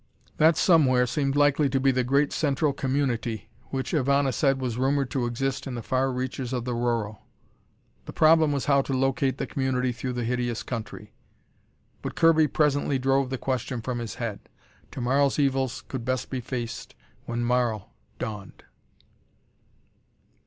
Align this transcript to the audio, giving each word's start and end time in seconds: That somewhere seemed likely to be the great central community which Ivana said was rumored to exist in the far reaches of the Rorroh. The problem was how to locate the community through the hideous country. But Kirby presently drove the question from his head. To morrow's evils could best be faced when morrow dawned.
That 0.37 0.57
somewhere 0.57 1.05
seemed 1.05 1.35
likely 1.35 1.69
to 1.69 1.79
be 1.79 1.91
the 1.91 2.03
great 2.03 2.33
central 2.33 2.73
community 2.73 3.49
which 3.69 3.91
Ivana 3.93 4.33
said 4.33 4.59
was 4.59 4.79
rumored 4.79 5.11
to 5.11 5.27
exist 5.27 5.67
in 5.67 5.75
the 5.75 5.83
far 5.83 6.11
reaches 6.11 6.53
of 6.53 6.65
the 6.65 6.73
Rorroh. 6.73 7.19
The 8.05 8.11
problem 8.13 8.51
was 8.51 8.65
how 8.65 8.81
to 8.81 8.97
locate 8.97 9.37
the 9.37 9.45
community 9.45 9.91
through 9.91 10.13
the 10.13 10.23
hideous 10.23 10.63
country. 10.63 11.13
But 12.01 12.15
Kirby 12.15 12.47
presently 12.47 12.97
drove 12.97 13.29
the 13.29 13.37
question 13.37 13.79
from 13.79 13.99
his 13.99 14.15
head. 14.15 14.39
To 14.89 15.01
morrow's 15.01 15.37
evils 15.37 15.83
could 15.87 16.03
best 16.03 16.31
be 16.31 16.41
faced 16.41 16.95
when 17.27 17.43
morrow 17.43 17.91
dawned. 18.17 18.63